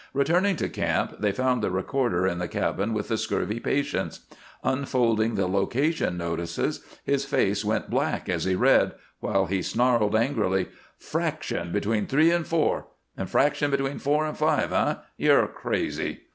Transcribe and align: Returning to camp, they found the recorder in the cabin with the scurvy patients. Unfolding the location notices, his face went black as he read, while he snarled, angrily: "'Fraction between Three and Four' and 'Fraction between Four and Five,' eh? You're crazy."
Returning 0.15 0.55
to 0.55 0.67
camp, 0.67 1.17
they 1.19 1.31
found 1.31 1.61
the 1.61 1.69
recorder 1.69 2.25
in 2.25 2.39
the 2.39 2.47
cabin 2.47 2.91
with 2.91 3.07
the 3.07 3.19
scurvy 3.19 3.59
patients. 3.59 4.21
Unfolding 4.63 5.35
the 5.35 5.45
location 5.45 6.17
notices, 6.17 6.83
his 7.03 7.23
face 7.23 7.63
went 7.63 7.91
black 7.91 8.27
as 8.27 8.45
he 8.45 8.55
read, 8.55 8.93
while 9.19 9.45
he 9.45 9.61
snarled, 9.61 10.15
angrily: 10.15 10.69
"'Fraction 10.97 11.71
between 11.71 12.07
Three 12.07 12.31
and 12.31 12.47
Four' 12.47 12.87
and 13.15 13.29
'Fraction 13.29 13.69
between 13.69 13.99
Four 13.99 14.25
and 14.25 14.35
Five,' 14.35 14.73
eh? 14.73 14.95
You're 15.17 15.45
crazy." 15.45 16.21